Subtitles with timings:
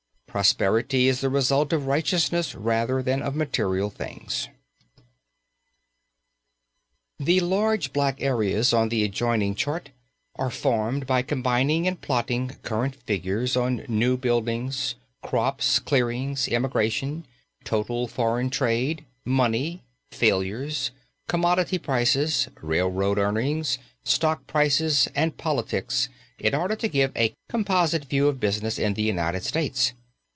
[0.31, 4.47] Prosperity is the result of righteousness rather than of material things.
[7.19, 9.89] The large black areas on the adjoining chart
[10.37, 14.71] are formed by combining and plotting current figures on New Building,
[15.21, 17.25] Crops, Clearings, Immigration,
[17.65, 19.81] Total Foreign Trade, Money,
[20.11, 20.91] Failures,
[21.27, 26.07] Commodity Prices, Railroad Earnings, Stock Prices and Politics
[26.39, 29.91] in order to give a composite view of business in the United States.